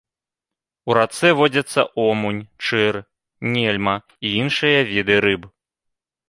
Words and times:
У 0.91 0.93
рацэ 0.97 1.29
водзяцца 1.39 1.81
омуль, 2.05 2.39
чыр, 2.65 2.95
нельма 3.57 3.95
і 3.99 4.27
іншыя 4.41 4.79
віды 4.91 5.15
рыб. 5.29 5.47